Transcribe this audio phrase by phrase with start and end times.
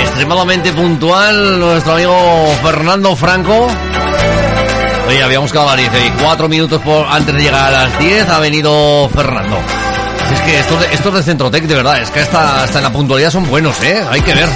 [0.00, 2.14] Extremadamente puntual nuestro amigo
[2.62, 3.66] Fernando Franco.
[5.08, 7.98] Oye, habíamos quedado a las 10 y 4 minutos por, antes de llegar a las
[7.98, 9.58] 10 ha venido Fernando.
[10.32, 12.92] Es que estos de, estos de Centrotec, de verdad, es que hasta, hasta en la
[12.92, 14.00] puntualidad son buenos, ¿eh?
[14.10, 14.48] Hay que ver.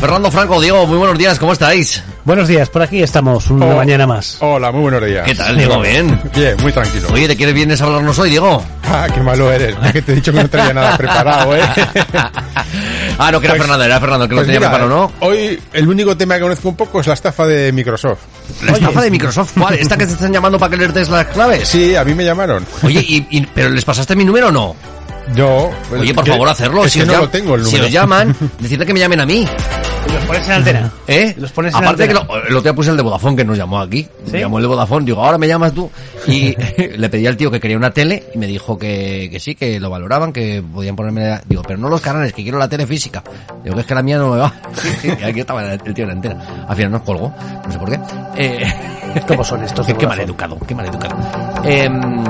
[0.00, 2.02] Fernando Franco, Diego, muy buenos días, ¿cómo estáis?
[2.28, 3.76] Buenos días, por aquí estamos, una Oh.
[3.76, 4.36] mañana más.
[4.40, 5.24] Hola, muy buenos días.
[5.24, 5.80] ¿Qué tal, Diego?
[5.80, 6.20] Bien.
[6.36, 7.08] Bien, muy tranquilo.
[7.10, 8.62] Oye, ¿de qué vienes a hablarnos hoy, Diego?
[8.84, 9.74] Ah, qué malo eres.
[9.82, 11.62] Es que te he dicho que no traía nada preparado, ¿eh?
[13.18, 15.26] ah, no, que era Pues- Fernando, era Fernando que lo Pues tenía mira, preparado, ¿no?
[15.26, 18.18] Hoy el único tema que conozco un poco es la estafa de Microsoft.
[18.62, 19.74] La estafa de Microsoft, ¿cuál?
[19.76, 21.66] ¿Esta que te están llamando para que les des las claves?
[21.66, 22.66] Sí, a mí me llamaron.
[22.82, 24.76] Oye, y, y- ¿pero les pasaste mi número o no?
[25.34, 25.70] Yo.
[25.88, 26.84] pues, Oye, por que- favor, hacerlo.
[26.84, 27.86] Es si que no lo tengo el Si número.
[27.86, 29.46] os llaman, decirle que me llamen a mí.
[30.12, 30.92] Los pones en antena.
[31.06, 31.34] ¿Eh?
[31.36, 33.58] Los pones en Aparte que lo, el otro día puse el de Vodafone que nos
[33.58, 34.04] llamó aquí.
[34.24, 34.32] ¿Sí?
[34.32, 35.90] Me llamó el de Vodafone, digo, ahora me llamas tú.
[36.26, 36.54] Y
[36.96, 39.78] le pedí al tío que quería una tele y me dijo que, que sí, que
[39.78, 41.28] lo valoraban, que podían ponerme...
[41.28, 43.22] la- Digo, pero no los canales, que quiero la tele física.
[43.62, 44.54] Digo, que es que la mía no me va.
[45.20, 46.64] Y aquí estaba el tío en la antena.
[46.66, 47.34] Al final nos colgó,
[47.66, 48.00] no sé por qué.
[48.36, 48.66] Eh,
[49.26, 51.16] ¿Cómo son estos qué, mal educado, qué mal educado.
[51.64, 52.24] Em,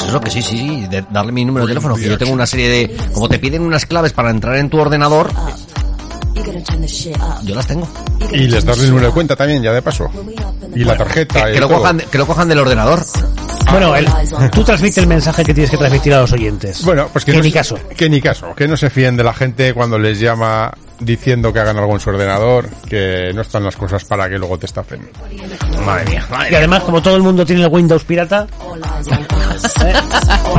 [0.00, 2.32] pues eso que sí, sí, sí, de darle mi número de teléfono, que yo tengo
[2.32, 2.96] una serie de...
[3.12, 5.30] Como te piden unas claves para entrar en tu ordenador,
[7.42, 7.88] yo las tengo.
[8.32, 10.08] Y les das el número de cuenta también, ya de paso.
[10.74, 11.44] Y la tarjeta.
[11.44, 11.78] Que, y que lo todo.
[11.78, 13.04] cojan, que lo cojan del ordenador.
[13.70, 14.06] Bueno, el-
[14.50, 16.82] tú transmite el mensaje que tienes que transmitir a los oyentes.
[16.84, 17.78] Bueno, pues que, que no ni se- caso.
[17.96, 18.54] Que ni caso.
[18.54, 22.00] Que no se fíen de la gente cuando les llama diciendo que hagan algo en
[22.00, 25.00] su ordenador, que no están las cosas para que luego te estafen.
[25.84, 29.94] Madre mía, madre Y además, como todo el mundo tiene el Windows pirata, ¿eh?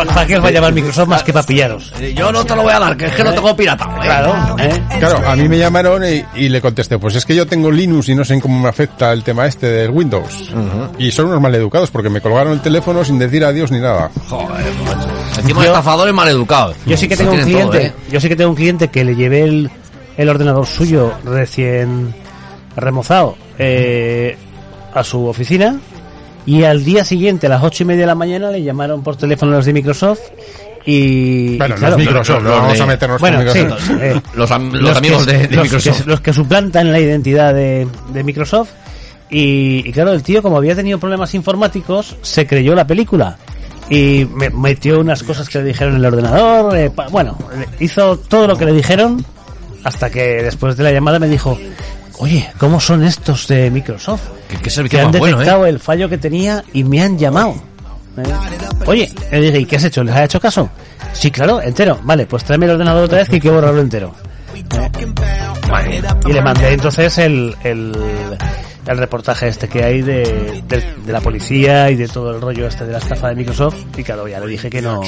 [0.07, 1.91] ¿para, qué os va a llamar Microsoft más que para pillaros?
[1.99, 2.09] mía.
[2.11, 3.85] Yo no te lo voy a dar, que es que no tengo pirata.
[3.85, 3.99] ¿eh?
[4.01, 4.83] Claro, ¿eh?
[4.99, 8.09] Claro, a mí me llamaron y, y le contesté, pues es que yo tengo Linux
[8.09, 10.51] y no sé cómo me afecta el tema este del Windows.
[10.97, 14.09] Y son unos maleducados porque me colgaron el teléfono sin decir adiós ni nada.
[14.27, 15.09] Joder, macho.
[15.39, 16.75] Encima de estafadores maleducados.
[16.85, 17.93] Yo sí que tengo un todo, cliente, ¿eh?
[18.11, 19.71] yo sí que tengo un cliente que le llevé el,
[20.17, 22.13] el ordenador suyo recién
[22.75, 24.37] remozado eh,
[24.93, 25.79] a su oficina
[26.45, 29.15] y al día siguiente a las ocho y media de la mañana le llamaron por
[29.15, 30.19] teléfono los de Microsoft
[30.85, 33.59] y, Bueno, y claro, no es Microsoft, no vamos de- a meternos bueno, con sí,
[33.59, 33.91] Microsoft.
[34.01, 36.01] eh, Los, am- los amigos que, de, de los Microsoft.
[36.03, 38.69] Que, los que suplantan la identidad de, de Microsoft.
[39.29, 43.37] Y, y claro, el tío, como había tenido problemas informáticos, se creyó la película.
[43.89, 46.75] Y me metió unas cosas que le dijeron en el ordenador.
[46.75, 47.37] eh, pa- bueno,
[47.79, 49.23] hizo todo lo que le dijeron.
[49.83, 51.57] Hasta que después de la llamada me dijo:
[52.21, 54.21] Oye, ¿cómo son estos de Microsoft?
[54.47, 55.69] ¿Qué, qué Que han más bueno, detectado ¿eh?
[55.69, 57.55] el fallo que tenía y me han llamado.
[58.15, 58.33] ¿Eh?
[58.85, 60.03] Oye, le dije, ¿y qué has hecho?
[60.03, 60.69] ¿Les has hecho caso?
[61.13, 61.99] Sí, claro, entero.
[62.03, 64.13] Vale, pues tráeme el ordenador otra vez que hay que borrarlo entero.
[66.27, 67.91] Y le mandé entonces el, el,
[68.87, 72.67] el reportaje este que hay de, de, de la policía y de todo el rollo
[72.67, 73.75] este de la estafa de Microsoft.
[73.97, 75.01] Y claro, ya le dije que no,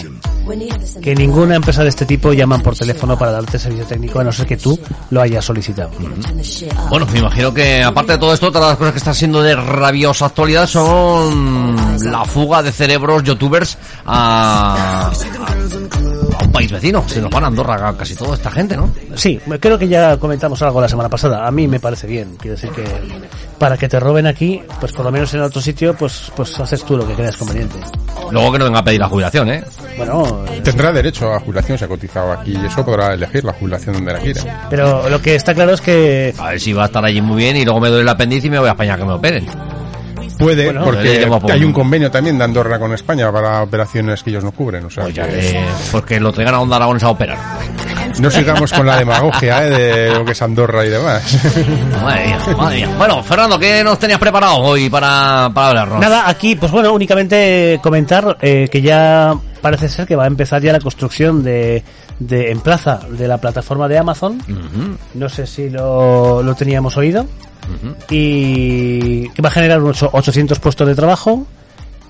[1.02, 4.32] que ninguna empresa de este tipo llaman por teléfono para darte servicio técnico a no
[4.32, 4.78] ser que tú
[5.10, 5.92] lo hayas solicitado.
[6.90, 9.56] Bueno, me imagino que aparte de todo esto, otras las cosas que están siendo de
[9.56, 11.76] rabiosa actualidad son
[12.12, 17.04] la fuga de cerebros youtubers a, a, a un país vecino.
[17.08, 18.90] Se nos van a Andorra casi toda esta gente, ¿no?
[19.16, 21.46] Sí, creo que ya comentamos algo la semana pasada.
[21.48, 22.36] A mí me parece bien.
[22.40, 22.84] Quiero decir que
[23.58, 26.84] para que te roben aquí, pues por lo menos en otro sitio, pues pues haces
[26.84, 27.78] tú lo que creas conveniente.
[28.32, 29.64] Luego que no venga a pedir la jubilación, ¿eh?
[29.98, 33.96] Bueno, Tendrá derecho a jubilación si ha cotizado aquí y eso podrá elegir la jubilación
[33.96, 34.68] donde la quiera.
[34.70, 37.38] pero lo que está claro es que A ver si va a estar allí muy
[37.38, 39.14] bien y luego me duele el apéndice y me voy a España a que me
[39.14, 39.46] operen.
[40.44, 44.44] Puede, Bueno, porque hay un convenio también de Andorra con España para operaciones que ellos
[44.44, 44.86] no cubren.
[44.86, 47.38] O sea, Pues ya que que, pues que lo traigan a Onda Aragones a operar.
[48.20, 49.70] no sigamos con la demagogia ¿eh?
[49.70, 51.24] de lo que es Andorra y demás.
[52.04, 52.96] Madre mía, madre mía.
[52.98, 56.00] Bueno, Fernando, ¿qué nos tenías preparado hoy para, para hablarnos?
[56.00, 60.62] nada, aquí pues bueno, únicamente comentar eh, que ya parece ser que va a empezar
[60.62, 61.84] ya la construcción de,
[62.20, 64.40] de en plaza de la plataforma de Amazon.
[65.14, 67.26] No sé si lo, lo teníamos oído.
[68.10, 71.46] y que va a generar unos 800 puestos de trabajo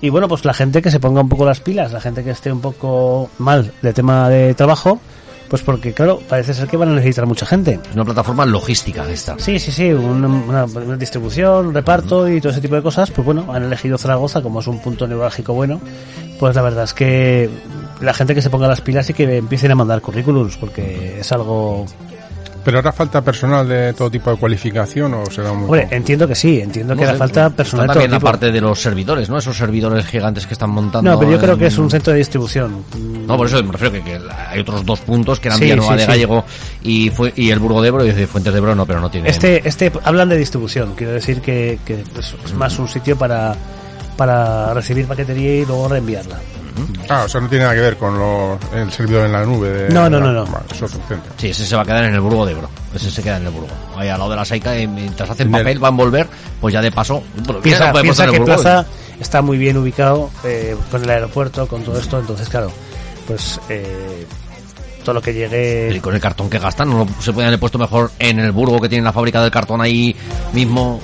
[0.00, 2.30] y bueno pues la gente que se ponga un poco las pilas la gente que
[2.30, 5.00] esté un poco mal de tema de trabajo
[5.48, 7.78] pues porque claro parece ser que van a necesitar mucha gente.
[7.88, 9.38] Es una plataforma logística esta.
[9.38, 13.10] sí sí sí una, una- una distribución un reparto y todo ese tipo de cosas.
[13.10, 15.80] Pues bueno han elegido Zaragoza como es un punto neurálgico bueno.
[16.38, 17.48] Pues la verdad es que
[18.00, 21.30] la gente que se ponga las pilas y que empiecen a mandar currículums porque es
[21.32, 21.86] algo
[22.64, 26.34] Pero hará falta personal de todo tipo de cualificación o será muy hombre entiendo que
[26.34, 28.30] sí entiendo que hará falta personal de También todo la tipo.
[28.30, 29.38] parte de los servidores, ¿no?
[29.38, 31.10] Esos servidores gigantes que están montando.
[31.10, 32.84] No, pero yo creo que es un centro de distribución.
[33.26, 35.92] No, por eso me refiero que, que hay otros dos puntos que eran Sí, Villanueva
[35.92, 36.10] sí, de sí.
[36.10, 36.44] Gallego
[36.82, 39.10] y, fue, y el Burgo de Ebro y de Fuentes de Ebro no, pero no
[39.10, 39.28] tiene.
[39.28, 43.54] Este, este hablan de distribución, quiero decir que, que es, es más un sitio para
[44.16, 46.38] para recibir paquetería y luego reenviarla.
[47.08, 49.68] Ah, o sea, no tiene nada que ver con lo- el servidor en la nube.
[49.68, 50.44] De, No, no, no, no.
[50.46, 51.28] Vale, eso es suficiente.
[51.36, 52.68] Sí, ese se va a quedar en el Burgo de Ebro.
[52.94, 53.68] Ese se queda en el Burgo.
[53.96, 56.28] Ahí al lado de la Saica y mientras hacen En el- papel, va a envolver,
[56.60, 57.22] pues ya de paso...
[57.62, 58.40] Piensa, piensa que.
[58.40, 58.86] Plaza
[59.20, 62.70] está muy bien ubicado eh, con el aeropuerto, con todo esto, entonces claro,
[63.28, 64.26] pues eh,
[65.04, 66.00] todo lo que Y llegue...
[66.00, 68.88] con el cartón que gastan, no se podían haber puesto mejor en el Burgo que
[68.88, 70.16] tiene la fábrica del cartón ahí
[70.52, 71.00] mismo.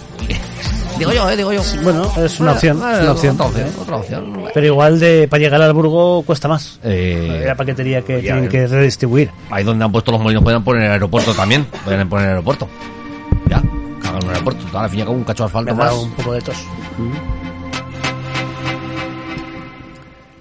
[1.01, 1.63] Digo yo, eh, digo yo.
[1.83, 3.35] Bueno, es una opción, Eh, es una opción.
[3.35, 4.43] Otra opción, otra opción.
[4.55, 6.79] Pero igual de para llegar al Burgo cuesta más.
[6.85, 8.49] Eh, la paquetería que ya, tienen eh.
[8.49, 9.31] que redistribuir.
[9.51, 11.67] ahí donde han puesto los molinos pueden poner el aeropuerto también.
[11.85, 12.69] Pueden poner el aeropuerto.
[13.49, 13.63] Ya,
[14.03, 14.79] cagan un aeropuerto.
[14.79, 15.95] Al fin y al cabo un cacho de Me asfalto ha más.
[15.95, 16.57] un poco de tos.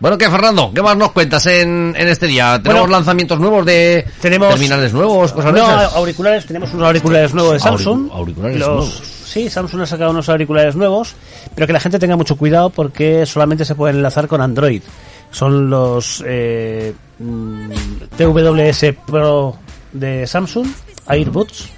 [0.02, 0.72] Bueno, ¿qué, Fernando?
[0.74, 2.58] ¿Qué más nos cuentas en, en este día?
[2.64, 5.94] ¿Tenemos Bueno, lanzamientos nuevos de tenemos- terminales nuevos, cosas No, esas?
[5.94, 8.10] auriculares, tenemos unos auriculares nuevos de Samsung.
[8.14, 9.02] auriculares Los- nuevos.
[9.30, 11.14] Sí, Samsung ha sacado unos auriculares nuevos,
[11.54, 14.82] pero que la gente tenga mucho cuidado porque solamente se pueden enlazar con Android.
[15.30, 17.70] Son los eh, mm,
[18.18, 19.56] TWS Pro
[19.94, 20.66] de Samsung,
[21.06, 21.70] AirBuds.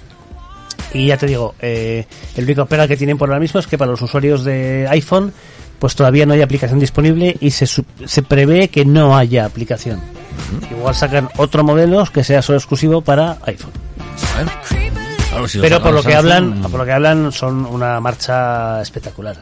[0.94, 2.06] Y ya te digo, eh,
[2.36, 5.34] el único pega que tienen por ahora mismo es que para los usuarios de iPhone,
[5.78, 10.00] pues todavía no hay aplicación disponible y se, se prevé que no haya aplicación.
[10.70, 13.72] Igual sacan otro modelo que sea solo exclusivo para iPhone.
[15.32, 18.82] Claro, si lo Pero por lo que hablan, por lo que hablan son una marcha
[18.82, 19.36] espectacular.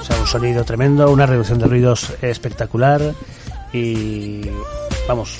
[0.00, 3.12] O sea, un sonido tremendo, una reducción de ruidos espectacular
[3.72, 4.40] y
[5.06, 5.36] vamos,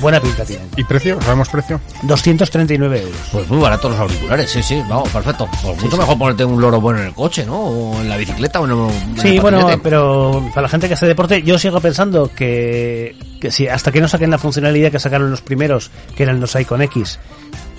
[0.00, 0.68] buena pinta tienen.
[0.76, 1.20] ¿Y precio?
[1.22, 1.80] ¿Sabemos precio?
[2.02, 3.16] 239 euros.
[3.32, 5.48] Pues muy baratos los auriculares, sí, sí, vamos, perfecto.
[5.62, 7.58] Pues mucho mejor ponerte un loro bueno en el coche, ¿no?
[7.58, 8.78] O en la bicicleta o en, el-
[9.16, 13.16] en Sí, el bueno, pero para la gente que hace deporte, yo sigo pensando que,
[13.40, 16.54] que si hasta que no saquen la funcionalidad que sacaron los primeros, que eran los
[16.54, 17.18] Icon X,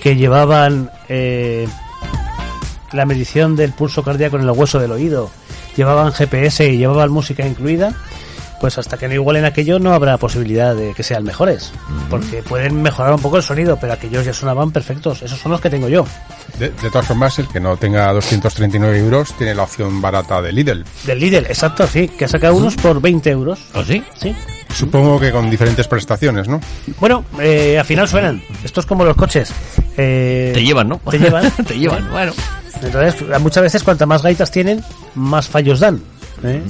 [0.02, 1.68] que llevaban eh,
[2.92, 5.30] la medición del pulso cardíaco en el hueso del oído,
[5.76, 7.94] llevaban GPS y llevaban música incluida,
[8.60, 11.72] pues hasta que no igualen aquello no habrá posibilidad de que sean mejores,
[12.10, 15.62] porque pueden mejorar un poco el sonido, pero aquellos ya sonaban perfectos, esos son los
[15.62, 16.06] que tengo yo.
[16.58, 20.52] De, de todas formas, el que no tenga 239 euros tiene la opción barata de
[20.52, 20.84] Lidl.
[21.06, 23.60] Del Lidl, exacto, sí, que ha sacado unos por 20 euros.
[23.74, 24.04] ¿Ah, sí?
[24.20, 24.36] Sí.
[24.74, 26.60] Supongo que con diferentes prestaciones, ¿no?
[27.00, 28.44] Bueno, eh, al final suenan.
[28.64, 29.52] Esto es como los coches.
[29.98, 31.00] Eh, Te llevan, ¿no?
[31.10, 31.52] Te llevan.
[31.68, 32.34] Te llevan, bueno.
[32.82, 34.84] Entonces, muchas veces, cuantas más gaitas tienen,
[35.16, 36.02] más fallos dan.
[36.44, 36.62] ¿eh?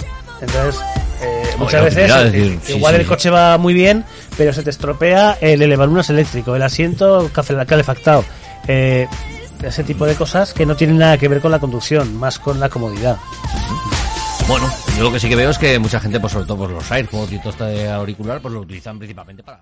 [0.41, 0.81] Entonces,
[1.21, 3.01] eh, muchas Oye, veces, eh, decir, sí, igual sí.
[3.01, 4.05] el coche va muy bien,
[4.37, 7.29] pero se te estropea el elevalunas eléctrico, el asiento
[7.67, 8.23] calefactado.
[8.67, 12.59] Ese tipo de cosas que no tienen nada que ver con la conducción, más con
[12.59, 13.17] la comodidad.
[14.47, 16.71] Bueno, yo lo que sí que veo es que mucha gente, pues sobre todo pues,
[16.71, 19.61] los AirPods y todo este auricular, pues lo utilizan principalmente para...